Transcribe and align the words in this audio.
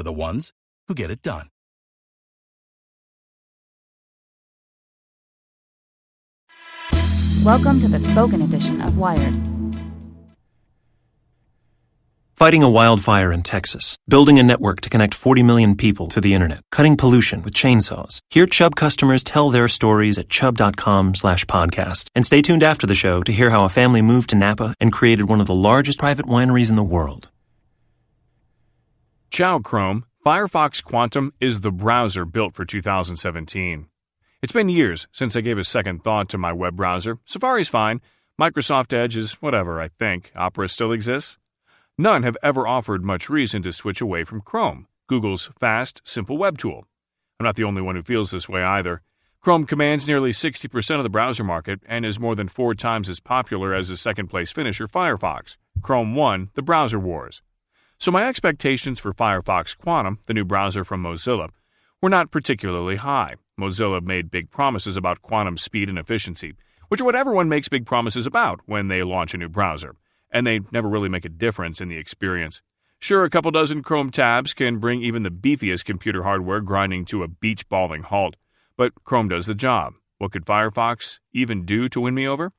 for 0.00 0.04
the 0.04 0.12
ones 0.28 0.50
who 0.88 0.94
get 0.94 1.10
it 1.10 1.20
done. 1.20 1.48
Welcome 7.44 7.80
to 7.80 7.88
the 7.88 8.00
spoken 8.00 8.40
edition 8.40 8.80
of 8.80 8.96
Wired. 8.96 9.34
Fighting 12.34 12.62
a 12.62 12.70
wildfire 12.70 13.30
in 13.30 13.42
Texas, 13.42 13.98
building 14.08 14.38
a 14.38 14.42
network 14.42 14.80
to 14.80 14.88
connect 14.88 15.12
40 15.12 15.42
million 15.42 15.76
people 15.76 16.06
to 16.06 16.22
the 16.22 16.32
internet, 16.32 16.62
cutting 16.70 16.96
pollution 16.96 17.42
with 17.42 17.52
chainsaws. 17.52 18.20
Hear 18.30 18.46
Chubb 18.46 18.76
customers 18.76 19.22
tell 19.22 19.50
their 19.50 19.68
stories 19.68 20.18
at 20.18 20.30
chubb.com 20.30 21.14
slash 21.14 21.44
podcast. 21.44 22.06
And 22.14 22.24
stay 22.24 22.40
tuned 22.40 22.62
after 22.62 22.86
the 22.86 22.94
show 22.94 23.22
to 23.24 23.32
hear 23.32 23.50
how 23.50 23.66
a 23.66 23.68
family 23.68 24.00
moved 24.00 24.30
to 24.30 24.36
Napa 24.36 24.74
and 24.80 24.92
created 24.92 25.28
one 25.28 25.42
of 25.42 25.46
the 25.46 25.54
largest 25.54 25.98
private 25.98 26.24
wineries 26.24 26.70
in 26.70 26.76
the 26.76 26.90
world. 26.96 27.28
Ciao 29.30 29.60
Chrome, 29.60 30.06
Firefox 30.26 30.82
Quantum 30.82 31.32
is 31.38 31.60
the 31.60 31.70
browser 31.70 32.24
built 32.24 32.52
for 32.52 32.64
2017. 32.64 33.86
It's 34.42 34.52
been 34.52 34.68
years 34.68 35.06
since 35.12 35.36
I 35.36 35.40
gave 35.40 35.56
a 35.56 35.62
second 35.62 36.02
thought 36.02 36.28
to 36.30 36.38
my 36.38 36.52
web 36.52 36.74
browser. 36.74 37.16
Safari's 37.26 37.68
fine. 37.68 38.00
Microsoft 38.40 38.92
Edge 38.92 39.16
is 39.16 39.34
whatever, 39.34 39.80
I 39.80 39.86
think. 39.86 40.32
Opera 40.34 40.68
still 40.68 40.90
exists. 40.90 41.38
None 41.96 42.24
have 42.24 42.36
ever 42.42 42.66
offered 42.66 43.04
much 43.04 43.30
reason 43.30 43.62
to 43.62 43.72
switch 43.72 44.00
away 44.00 44.24
from 44.24 44.40
Chrome, 44.40 44.88
Google's 45.06 45.48
fast, 45.60 46.02
simple 46.04 46.36
web 46.36 46.58
tool. 46.58 46.88
I'm 47.38 47.44
not 47.44 47.54
the 47.54 47.64
only 47.64 47.82
one 47.82 47.94
who 47.94 48.02
feels 48.02 48.32
this 48.32 48.48
way 48.48 48.64
either. 48.64 49.00
Chrome 49.40 49.64
commands 49.64 50.08
nearly 50.08 50.32
60% 50.32 50.96
of 50.96 51.04
the 51.04 51.08
browser 51.08 51.44
market 51.44 51.80
and 51.86 52.04
is 52.04 52.18
more 52.18 52.34
than 52.34 52.48
four 52.48 52.74
times 52.74 53.08
as 53.08 53.20
popular 53.20 53.74
as 53.74 53.90
the 53.90 53.96
second 53.96 54.26
place 54.26 54.50
finisher 54.50 54.88
Firefox. 54.88 55.56
Chrome 55.82 56.16
won 56.16 56.50
the 56.54 56.62
browser 56.62 56.98
wars. 56.98 57.42
So 58.00 58.10
my 58.10 58.26
expectations 58.26 58.98
for 58.98 59.12
Firefox 59.12 59.76
Quantum, 59.76 60.20
the 60.26 60.32
new 60.32 60.46
browser 60.46 60.84
from 60.84 61.02
Mozilla, 61.02 61.50
were 62.00 62.08
not 62.08 62.30
particularly 62.30 62.96
high. 62.96 63.34
Mozilla 63.60 64.00
made 64.00 64.30
big 64.30 64.50
promises 64.50 64.96
about 64.96 65.20
quantum 65.20 65.58
speed 65.58 65.90
and 65.90 65.98
efficiency, 65.98 66.54
which 66.88 67.02
are 67.02 67.04
what 67.04 67.14
everyone 67.14 67.50
makes 67.50 67.68
big 67.68 67.84
promises 67.84 68.24
about 68.24 68.62
when 68.64 68.88
they 68.88 69.02
launch 69.02 69.34
a 69.34 69.36
new 69.36 69.50
browser, 69.50 69.96
and 70.30 70.46
they 70.46 70.60
never 70.72 70.88
really 70.88 71.10
make 71.10 71.26
a 71.26 71.28
difference 71.28 71.78
in 71.78 71.88
the 71.88 71.98
experience. 71.98 72.62
Sure, 73.00 73.22
a 73.24 73.28
couple 73.28 73.50
dozen 73.50 73.82
Chrome 73.82 74.08
tabs 74.08 74.54
can 74.54 74.78
bring 74.78 75.02
even 75.02 75.22
the 75.22 75.30
beefiest 75.30 75.84
computer 75.84 76.22
hardware 76.22 76.62
grinding 76.62 77.04
to 77.04 77.22
a 77.22 77.28
beach 77.28 77.68
balling 77.68 78.04
halt, 78.04 78.34
but 78.78 78.94
Chrome 79.04 79.28
does 79.28 79.44
the 79.44 79.54
job. 79.54 79.92
What 80.16 80.32
could 80.32 80.46
Firefox 80.46 81.18
even 81.34 81.66
do 81.66 81.86
to 81.88 82.00
win 82.00 82.14
me 82.14 82.26
over? 82.26 82.52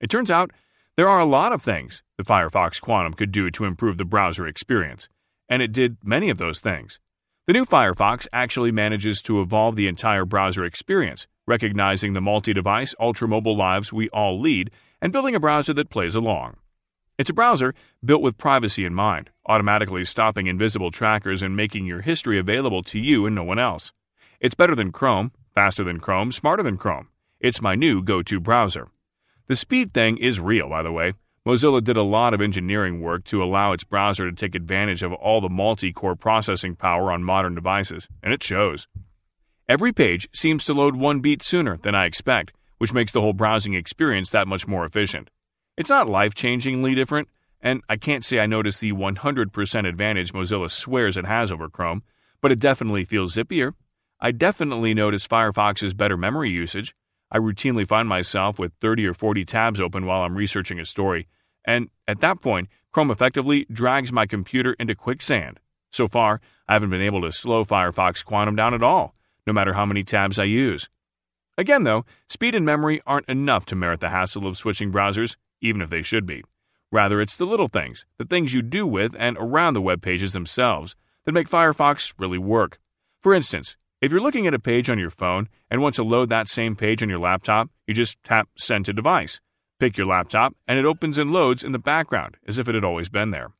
It 0.00 0.10
turns 0.10 0.32
out 0.32 0.50
there 0.96 1.08
are 1.08 1.20
a 1.20 1.24
lot 1.24 1.52
of 1.52 1.62
things 1.62 2.02
the 2.18 2.24
Firefox 2.24 2.80
Quantum 2.80 3.14
could 3.14 3.32
do 3.32 3.50
to 3.50 3.64
improve 3.64 3.96
the 3.96 4.04
browser 4.04 4.46
experience, 4.46 5.08
and 5.48 5.62
it 5.62 5.72
did 5.72 5.96
many 6.04 6.28
of 6.28 6.36
those 6.36 6.60
things. 6.60 7.00
The 7.46 7.54
new 7.54 7.64
Firefox 7.64 8.28
actually 8.32 8.72
manages 8.72 9.22
to 9.22 9.40
evolve 9.40 9.74
the 9.74 9.88
entire 9.88 10.24
browser 10.26 10.64
experience, 10.64 11.26
recognizing 11.46 12.12
the 12.12 12.20
multi 12.20 12.52
device, 12.52 12.94
ultra 13.00 13.26
mobile 13.26 13.56
lives 13.56 13.92
we 13.92 14.10
all 14.10 14.38
lead, 14.38 14.70
and 15.00 15.12
building 15.12 15.34
a 15.34 15.40
browser 15.40 15.72
that 15.74 15.90
plays 15.90 16.14
along. 16.14 16.56
It's 17.18 17.30
a 17.30 17.34
browser 17.34 17.74
built 18.04 18.22
with 18.22 18.36
privacy 18.36 18.84
in 18.84 18.94
mind, 18.94 19.30
automatically 19.46 20.04
stopping 20.04 20.46
invisible 20.46 20.90
trackers 20.90 21.42
and 21.42 21.56
making 21.56 21.86
your 21.86 22.02
history 22.02 22.38
available 22.38 22.82
to 22.84 22.98
you 22.98 23.26
and 23.26 23.34
no 23.34 23.44
one 23.44 23.58
else. 23.58 23.92
It's 24.40 24.54
better 24.54 24.74
than 24.74 24.92
Chrome, 24.92 25.32
faster 25.54 25.84
than 25.84 26.00
Chrome, 26.00 26.32
smarter 26.32 26.62
than 26.62 26.76
Chrome. 26.76 27.08
It's 27.40 27.62
my 27.62 27.74
new 27.74 28.02
go 28.02 28.22
to 28.22 28.40
browser. 28.40 28.88
The 29.52 29.56
speed 29.56 29.92
thing 29.92 30.16
is 30.16 30.40
real, 30.40 30.70
by 30.70 30.82
the 30.82 30.92
way. 30.92 31.12
Mozilla 31.46 31.84
did 31.84 31.98
a 31.98 32.02
lot 32.02 32.32
of 32.32 32.40
engineering 32.40 33.02
work 33.02 33.24
to 33.24 33.44
allow 33.44 33.72
its 33.72 33.84
browser 33.84 34.30
to 34.30 34.34
take 34.34 34.54
advantage 34.54 35.02
of 35.02 35.12
all 35.12 35.42
the 35.42 35.50
multi 35.50 35.92
core 35.92 36.16
processing 36.16 36.74
power 36.74 37.12
on 37.12 37.22
modern 37.22 37.54
devices, 37.54 38.08
and 38.22 38.32
it 38.32 38.42
shows. 38.42 38.88
Every 39.68 39.92
page 39.92 40.26
seems 40.32 40.64
to 40.64 40.72
load 40.72 40.96
one 40.96 41.20
beat 41.20 41.42
sooner 41.42 41.76
than 41.76 41.94
I 41.94 42.06
expect, 42.06 42.54
which 42.78 42.94
makes 42.94 43.12
the 43.12 43.20
whole 43.20 43.34
browsing 43.34 43.74
experience 43.74 44.30
that 44.30 44.48
much 44.48 44.66
more 44.66 44.86
efficient. 44.86 45.28
It's 45.76 45.90
not 45.90 46.08
life 46.08 46.34
changingly 46.34 46.96
different, 46.96 47.28
and 47.60 47.82
I 47.90 47.98
can't 47.98 48.24
say 48.24 48.40
I 48.40 48.46
notice 48.46 48.80
the 48.80 48.92
100% 48.92 49.86
advantage 49.86 50.32
Mozilla 50.32 50.70
swears 50.70 51.18
it 51.18 51.26
has 51.26 51.52
over 51.52 51.68
Chrome, 51.68 52.04
but 52.40 52.52
it 52.52 52.58
definitely 52.58 53.04
feels 53.04 53.34
zippier. 53.34 53.74
I 54.18 54.30
definitely 54.30 54.94
notice 54.94 55.26
Firefox's 55.26 55.92
better 55.92 56.16
memory 56.16 56.48
usage, 56.48 56.94
I 57.32 57.38
routinely 57.38 57.88
find 57.88 58.06
myself 58.06 58.58
with 58.58 58.74
30 58.82 59.06
or 59.06 59.14
40 59.14 59.46
tabs 59.46 59.80
open 59.80 60.04
while 60.04 60.20
I'm 60.20 60.36
researching 60.36 60.78
a 60.78 60.84
story, 60.84 61.26
and 61.64 61.88
at 62.06 62.20
that 62.20 62.42
point, 62.42 62.68
Chrome 62.92 63.10
effectively 63.10 63.66
drags 63.72 64.12
my 64.12 64.26
computer 64.26 64.74
into 64.78 64.94
quicksand. 64.94 65.58
So 65.92 66.08
far, 66.08 66.42
I 66.68 66.74
haven't 66.74 66.90
been 66.90 67.00
able 67.00 67.22
to 67.22 67.32
slow 67.32 67.64
Firefox 67.64 68.22
Quantum 68.22 68.54
down 68.54 68.74
at 68.74 68.82
all, 68.82 69.14
no 69.46 69.54
matter 69.54 69.72
how 69.72 69.86
many 69.86 70.04
tabs 70.04 70.38
I 70.38 70.44
use. 70.44 70.90
Again, 71.56 71.84
though, 71.84 72.04
speed 72.28 72.54
and 72.54 72.66
memory 72.66 73.00
aren't 73.06 73.28
enough 73.28 73.64
to 73.66 73.76
merit 73.76 74.00
the 74.00 74.10
hassle 74.10 74.46
of 74.46 74.58
switching 74.58 74.92
browsers, 74.92 75.36
even 75.62 75.80
if 75.80 75.88
they 75.88 76.02
should 76.02 76.26
be. 76.26 76.42
Rather, 76.90 77.22
it's 77.22 77.38
the 77.38 77.46
little 77.46 77.68
things, 77.68 78.04
the 78.18 78.26
things 78.26 78.52
you 78.52 78.60
do 78.60 78.86
with 78.86 79.14
and 79.18 79.38
around 79.38 79.72
the 79.72 79.80
web 79.80 80.02
pages 80.02 80.34
themselves, 80.34 80.94
that 81.24 81.32
make 81.32 81.48
Firefox 81.48 82.12
really 82.18 82.38
work. 82.38 82.78
For 83.22 83.32
instance, 83.32 83.76
if 84.02 84.10
you're 84.10 84.20
looking 84.20 84.48
at 84.48 84.54
a 84.54 84.58
page 84.58 84.90
on 84.90 84.98
your 84.98 85.10
phone 85.10 85.48
and 85.70 85.80
want 85.80 85.94
to 85.94 86.02
load 86.02 86.28
that 86.28 86.48
same 86.48 86.74
page 86.74 87.04
on 87.04 87.08
your 87.08 87.20
laptop, 87.20 87.70
you 87.86 87.94
just 87.94 88.20
tap 88.24 88.48
Send 88.58 88.84
to 88.86 88.92
Device. 88.92 89.40
Pick 89.78 89.96
your 89.96 90.08
laptop, 90.08 90.54
and 90.66 90.76
it 90.76 90.84
opens 90.84 91.18
and 91.18 91.30
loads 91.30 91.62
in 91.62 91.70
the 91.70 91.78
background 91.78 92.36
as 92.46 92.58
if 92.58 92.68
it 92.68 92.74
had 92.74 92.84
always 92.84 93.08
been 93.08 93.30
there. 93.30 93.52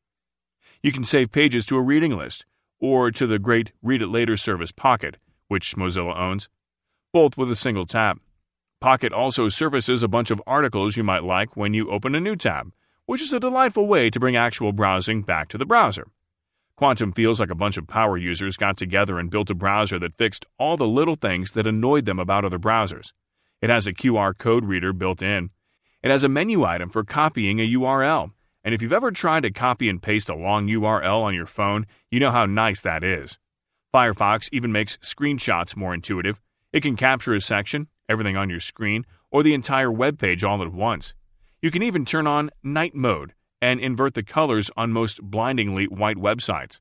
You 0.82 0.91
can 0.91 1.04
save 1.04 1.30
pages 1.30 1.64
to 1.66 1.76
a 1.76 1.80
reading 1.80 2.16
list 2.16 2.44
or 2.80 3.12
to 3.12 3.26
the 3.28 3.38
great 3.38 3.70
Read 3.82 4.03
It 4.03 4.08
Later 4.08 4.36
service 4.36 4.72
Pocket, 4.72 5.16
which 5.47 5.76
Mozilla 5.76 6.19
owns, 6.19 6.48
both 7.12 7.38
with 7.38 7.50
a 7.50 7.56
single 7.56 7.86
tap. 7.86 8.19
Pocket 8.80 9.12
also 9.12 9.48
surfaces 9.48 10.03
a 10.03 10.09
bunch 10.09 10.32
of 10.32 10.42
articles 10.44 10.97
you 10.97 11.04
might 11.04 11.22
like 11.22 11.56
when 11.56 11.72
you 11.72 11.88
open 11.88 12.16
a 12.16 12.20
new 12.20 12.34
tab, 12.34 12.72
which 13.06 13.22
is 13.22 13.32
a 13.32 13.38
delightful 13.38 13.86
way 13.86 14.10
to 14.10 14.19
bring 14.19 14.34
actual 14.34 14.72
browsing 14.72 15.22
back 15.22 15.48
to 15.48 15.59
the 15.59 15.64
browser. 15.66 16.09
Quantum 16.82 17.12
feels 17.12 17.38
like 17.38 17.50
a 17.50 17.54
bunch 17.54 17.76
of 17.76 17.87
power 17.87 18.19
users 18.19 18.56
got 18.56 18.76
together 18.76 19.20
and 19.20 19.31
built 19.31 19.50
a 19.50 19.54
browser 19.54 20.00
that 20.00 20.16
fixed 20.16 20.47
all 20.59 20.76
the 20.76 20.84
little 20.84 21.15
things 21.15 21.53
that 21.53 21.69
annoyed 21.69 22.06
them 22.06 22.19
about 22.19 22.44
other 22.44 22.59
browsers. 22.59 23.12
It 23.60 23.70
has 23.70 23.87
a 23.87 23.93
QR 23.93 24.37
code 24.37 24.65
reader 24.65 24.92
built 24.92 25.22
in. 25.22 25.50
It 26.03 26.10
has 26.10 26.25
a 26.25 26.28
menu 26.28 26.65
item 26.65 26.91
for 26.91 27.04
copying 27.04 27.60
a 27.60 27.72
URL. 27.75 28.32
And 28.65 28.75
if 28.75 28.82
you've 28.82 28.92
ever 28.92 29.12
tried 29.12 29.44
to 29.44 29.53
copy 29.53 29.88
and 29.88 30.03
paste 30.03 30.28
a 30.28 30.34
long 30.34 30.66
URL 30.66 31.22
on 31.22 31.37
your 31.37 31.47
phone, 31.47 31.87
you 32.10 32.19
know 32.19 32.32
how 32.32 32.47
nice 32.47 32.81
that 32.81 33.04
is. 33.04 33.38
Firefox 33.94 34.48
even 34.50 34.72
makes 34.72 34.97
screenshots 34.97 35.76
more 35.76 35.94
intuitive. 35.94 36.41
It 36.72 36.81
can 36.81 36.97
capture 36.97 37.32
a 37.32 37.41
section, 37.41 37.87
everything 38.09 38.37
on 38.37 38.50
your 38.50 38.59
screen, 38.59 39.06
or 39.31 39.44
the 39.44 39.54
entire 39.54 39.92
web 39.92 40.19
page 40.19 40.42
all 40.42 40.60
at 40.60 40.72
once. 40.72 41.15
You 41.60 41.71
can 41.71 41.84
even 41.84 42.04
turn 42.04 42.26
on 42.26 42.50
night 42.65 42.97
mode 42.97 43.34
and 43.62 43.81
invert 43.81 44.15
the 44.15 44.25
colors 44.25 44.71
on 44.77 44.93
most 44.93 45.23
blindingly 45.23 45.87
white 45.87 46.17
websites. 46.17 46.81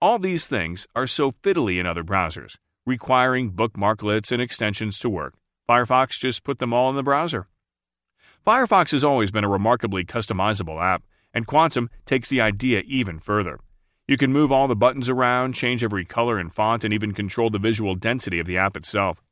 All 0.00 0.18
these 0.18 0.48
things 0.48 0.86
are 0.96 1.06
so 1.06 1.30
fiddly 1.30 1.78
in 1.78 1.86
other 1.86 2.02
browsers, 2.02 2.56
requiring 2.84 3.52
bookmarklets 3.52 4.32
and 4.32 4.42
extensions 4.42 4.98
to 4.98 5.08
work. 5.08 5.34
Firefox 5.68 6.18
just 6.18 6.42
put 6.42 6.58
them 6.58 6.74
all 6.74 6.90
in 6.90 6.96
the 6.96 7.04
browser. 7.04 7.46
Firefox 8.44 8.90
has 8.90 9.04
always 9.04 9.30
been 9.30 9.44
a 9.44 9.48
remarkably 9.48 10.04
customizable 10.04 10.82
app, 10.82 11.04
and 11.32 11.46
Quantum 11.46 11.88
takes 12.04 12.28
the 12.28 12.40
idea 12.40 12.82
even 12.84 13.20
further. 13.20 13.60
You 14.08 14.16
can 14.16 14.32
move 14.32 14.50
all 14.50 14.66
the 14.66 14.74
buttons 14.74 15.08
around, 15.08 15.54
change 15.54 15.84
every 15.84 16.04
color 16.04 16.36
and 16.36 16.52
font, 16.52 16.82
and 16.82 16.92
even 16.92 17.14
control 17.14 17.48
the 17.48 17.60
visual 17.60 17.94
density 17.94 18.40
of 18.40 18.46
the 18.46 18.58
app 18.58 18.76
itself. 18.76 19.22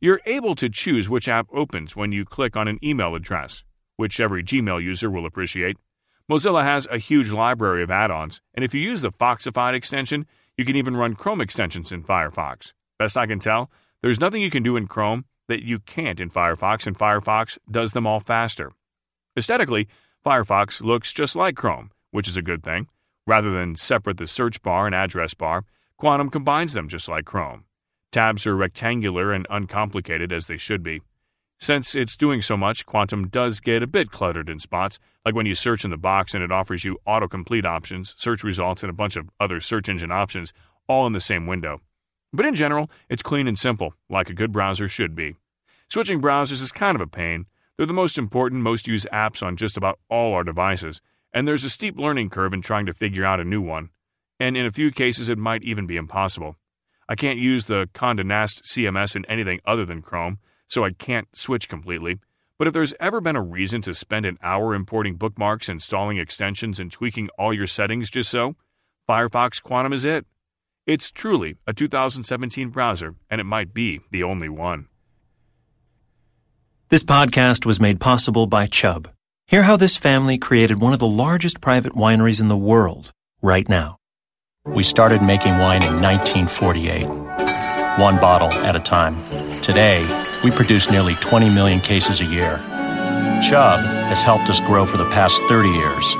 You're 0.00 0.20
able 0.26 0.56
to 0.56 0.68
choose 0.68 1.08
which 1.08 1.28
app 1.28 1.46
opens 1.54 1.94
when 1.94 2.10
you 2.10 2.24
click 2.24 2.56
on 2.56 2.66
an 2.66 2.80
email 2.82 3.14
address, 3.14 3.62
which 3.96 4.18
every 4.18 4.42
Gmail 4.42 4.82
user 4.82 5.08
will 5.08 5.24
appreciate. 5.24 5.76
Mozilla 6.30 6.62
has 6.62 6.86
a 6.90 6.98
huge 6.98 7.32
library 7.32 7.82
of 7.82 7.90
add 7.90 8.10
ons, 8.10 8.42
and 8.52 8.62
if 8.62 8.74
you 8.74 8.82
use 8.82 9.00
the 9.00 9.10
Foxified 9.10 9.72
extension, 9.72 10.26
you 10.58 10.64
can 10.66 10.76
even 10.76 10.94
run 10.94 11.14
Chrome 11.14 11.40
extensions 11.40 11.90
in 11.90 12.04
Firefox. 12.04 12.74
Best 12.98 13.16
I 13.16 13.26
can 13.26 13.38
tell, 13.38 13.70
there's 14.02 14.20
nothing 14.20 14.42
you 14.42 14.50
can 14.50 14.62
do 14.62 14.76
in 14.76 14.88
Chrome 14.88 15.24
that 15.48 15.64
you 15.64 15.78
can't 15.78 16.20
in 16.20 16.28
Firefox, 16.28 16.86
and 16.86 16.98
Firefox 16.98 17.56
does 17.70 17.94
them 17.94 18.06
all 18.06 18.20
faster. 18.20 18.72
Aesthetically, 19.38 19.88
Firefox 20.22 20.82
looks 20.82 21.14
just 21.14 21.34
like 21.34 21.56
Chrome, 21.56 21.92
which 22.10 22.28
is 22.28 22.36
a 22.36 22.42
good 22.42 22.62
thing. 22.62 22.88
Rather 23.26 23.50
than 23.50 23.74
separate 23.74 24.18
the 24.18 24.26
search 24.26 24.60
bar 24.60 24.84
and 24.84 24.94
address 24.94 25.32
bar, 25.32 25.64
Quantum 25.96 26.28
combines 26.28 26.74
them 26.74 26.88
just 26.88 27.08
like 27.08 27.24
Chrome. 27.24 27.64
Tabs 28.12 28.46
are 28.46 28.54
rectangular 28.54 29.32
and 29.32 29.46
uncomplicated 29.48 30.30
as 30.30 30.46
they 30.46 30.58
should 30.58 30.82
be. 30.82 31.00
Since 31.60 31.96
it's 31.96 32.16
doing 32.16 32.40
so 32.40 32.56
much, 32.56 32.86
Quantum 32.86 33.28
does 33.28 33.58
get 33.58 33.82
a 33.82 33.86
bit 33.86 34.12
cluttered 34.12 34.48
in 34.48 34.60
spots, 34.60 35.00
like 35.24 35.34
when 35.34 35.46
you 35.46 35.56
search 35.56 35.84
in 35.84 35.90
the 35.90 35.96
box 35.96 36.32
and 36.32 36.42
it 36.42 36.52
offers 36.52 36.84
you 36.84 36.98
autocomplete 37.06 37.64
options, 37.64 38.14
search 38.16 38.44
results, 38.44 38.82
and 38.82 38.90
a 38.90 38.94
bunch 38.94 39.16
of 39.16 39.28
other 39.40 39.60
search 39.60 39.88
engine 39.88 40.12
options, 40.12 40.52
all 40.86 41.06
in 41.06 41.12
the 41.12 41.20
same 41.20 41.46
window. 41.46 41.80
But 42.32 42.46
in 42.46 42.54
general, 42.54 42.90
it's 43.08 43.22
clean 43.22 43.48
and 43.48 43.58
simple, 43.58 43.94
like 44.08 44.30
a 44.30 44.34
good 44.34 44.52
browser 44.52 44.88
should 44.88 45.16
be. 45.16 45.34
Switching 45.88 46.20
browsers 46.20 46.62
is 46.62 46.70
kind 46.70 46.94
of 46.94 47.00
a 47.00 47.06
pain. 47.06 47.46
They're 47.76 47.86
the 47.86 47.92
most 47.92 48.18
important, 48.18 48.62
most 48.62 48.86
used 48.86 49.08
apps 49.12 49.42
on 49.42 49.56
just 49.56 49.76
about 49.76 49.98
all 50.08 50.34
our 50.34 50.44
devices, 50.44 51.00
and 51.32 51.46
there's 51.46 51.64
a 51.64 51.70
steep 51.70 51.98
learning 51.98 52.30
curve 52.30 52.54
in 52.54 52.62
trying 52.62 52.86
to 52.86 52.94
figure 52.94 53.24
out 53.24 53.40
a 53.40 53.44
new 53.44 53.60
one. 53.60 53.90
And 54.38 54.56
in 54.56 54.64
a 54.64 54.72
few 54.72 54.92
cases, 54.92 55.28
it 55.28 55.38
might 55.38 55.64
even 55.64 55.86
be 55.86 55.96
impossible. 55.96 56.56
I 57.08 57.16
can't 57.16 57.38
use 57.38 57.66
the 57.66 57.88
Condé 57.94 58.24
Nast 58.24 58.62
CMS 58.64 59.16
in 59.16 59.24
anything 59.26 59.60
other 59.64 59.84
than 59.84 60.02
Chrome, 60.02 60.38
so 60.68 60.84
I 60.84 60.92
can't 60.92 61.28
switch 61.34 61.68
completely. 61.68 62.18
But 62.58 62.68
if 62.68 62.74
there's 62.74 62.94
ever 63.00 63.20
been 63.20 63.36
a 63.36 63.42
reason 63.42 63.82
to 63.82 63.94
spend 63.94 64.26
an 64.26 64.38
hour 64.42 64.74
importing 64.74 65.16
bookmarks, 65.16 65.68
installing 65.68 66.18
extensions, 66.18 66.78
and 66.78 66.90
tweaking 66.90 67.28
all 67.38 67.54
your 67.54 67.66
settings 67.66 68.10
just 68.10 68.30
so, 68.30 68.56
Firefox 69.08 69.62
Quantum 69.62 69.92
is 69.92 70.04
it. 70.04 70.26
It's 70.86 71.10
truly 71.10 71.56
a 71.66 71.72
2017 71.72 72.70
browser, 72.70 73.14
and 73.30 73.40
it 73.40 73.44
might 73.44 73.72
be 73.74 74.00
the 74.10 74.22
only 74.22 74.48
one. 74.48 74.88
This 76.88 77.02
podcast 77.02 77.66
was 77.66 77.80
made 77.80 78.00
possible 78.00 78.46
by 78.46 78.66
Chubb. 78.66 79.08
Hear 79.46 79.62
how 79.62 79.76
this 79.76 79.96
family 79.96 80.38
created 80.38 80.80
one 80.80 80.92
of 80.92 80.98
the 80.98 81.06
largest 81.06 81.60
private 81.60 81.92
wineries 81.92 82.40
in 82.40 82.48
the 82.48 82.56
world 82.56 83.12
right 83.40 83.68
now. 83.68 83.98
We 84.66 84.82
started 84.82 85.22
making 85.22 85.58
wine 85.58 85.82
in 85.82 86.00
1948, 86.00 87.06
one 87.98 88.18
bottle 88.18 88.52
at 88.64 88.76
a 88.76 88.80
time. 88.80 89.22
Today, 89.60 90.02
we 90.44 90.50
produce 90.50 90.90
nearly 90.90 91.14
20 91.16 91.50
million 91.50 91.80
cases 91.80 92.20
a 92.20 92.24
year. 92.24 92.58
Chubb 93.42 93.80
has 93.80 94.22
helped 94.22 94.48
us 94.50 94.60
grow 94.60 94.84
for 94.84 94.96
the 94.96 95.08
past 95.10 95.42
30 95.44 95.68
years. 95.70 96.14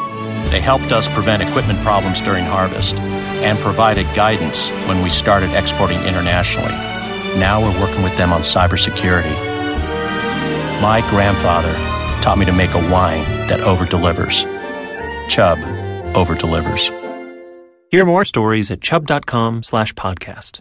They 0.50 0.60
helped 0.60 0.92
us 0.92 1.08
prevent 1.08 1.42
equipment 1.42 1.80
problems 1.80 2.20
during 2.20 2.44
harvest 2.44 2.96
and 2.96 3.58
provided 3.58 4.06
guidance 4.14 4.70
when 4.88 5.02
we 5.02 5.10
started 5.10 5.52
exporting 5.54 6.00
internationally. 6.02 6.72
Now 7.38 7.60
we're 7.60 7.80
working 7.80 8.02
with 8.02 8.16
them 8.16 8.32
on 8.32 8.40
cybersecurity. 8.40 9.34
My 10.80 11.04
grandfather 11.10 11.72
taught 12.22 12.38
me 12.38 12.46
to 12.46 12.52
make 12.52 12.74
a 12.74 12.90
wine 12.90 13.24
that 13.48 13.60
over-delivers. 13.60 14.44
Chubb 15.28 15.58
over-delivers. 16.16 16.90
Hear 17.90 18.04
more 18.04 18.24
stories 18.24 18.70
at 18.70 18.80
chubb.com 18.80 19.62
slash 19.62 19.92
podcast. 19.94 20.60